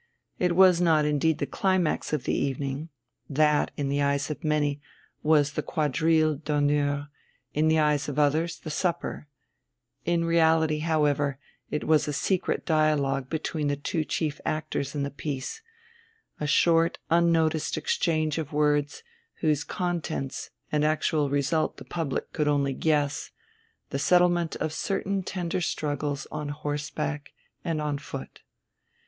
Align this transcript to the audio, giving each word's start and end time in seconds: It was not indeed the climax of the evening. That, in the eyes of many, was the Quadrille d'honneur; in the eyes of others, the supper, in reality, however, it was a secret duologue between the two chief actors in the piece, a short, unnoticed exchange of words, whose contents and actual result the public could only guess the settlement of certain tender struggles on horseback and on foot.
It 0.39 0.55
was 0.55 0.81
not 0.81 1.05
indeed 1.05 1.37
the 1.37 1.45
climax 1.45 2.11
of 2.11 2.23
the 2.23 2.33
evening. 2.33 2.89
That, 3.29 3.69
in 3.77 3.87
the 3.87 4.01
eyes 4.01 4.31
of 4.31 4.43
many, 4.43 4.81
was 5.21 5.51
the 5.51 5.61
Quadrille 5.61 6.37
d'honneur; 6.37 7.09
in 7.53 7.67
the 7.67 7.77
eyes 7.77 8.09
of 8.09 8.17
others, 8.17 8.57
the 8.57 8.71
supper, 8.71 9.27
in 10.03 10.25
reality, 10.25 10.79
however, 10.79 11.37
it 11.69 11.83
was 11.83 12.07
a 12.07 12.13
secret 12.13 12.65
duologue 12.65 13.29
between 13.29 13.67
the 13.67 13.75
two 13.75 14.03
chief 14.03 14.41
actors 14.43 14.95
in 14.95 15.03
the 15.03 15.11
piece, 15.11 15.61
a 16.39 16.47
short, 16.47 16.97
unnoticed 17.11 17.77
exchange 17.77 18.39
of 18.39 18.51
words, 18.51 19.03
whose 19.41 19.63
contents 19.63 20.49
and 20.71 20.83
actual 20.83 21.29
result 21.29 21.77
the 21.77 21.85
public 21.85 22.33
could 22.33 22.47
only 22.47 22.73
guess 22.73 23.29
the 23.91 23.99
settlement 23.99 24.55
of 24.55 24.73
certain 24.73 25.21
tender 25.21 25.61
struggles 25.61 26.25
on 26.31 26.49
horseback 26.49 27.33
and 27.63 27.79
on 27.79 27.99
foot. 27.99 28.41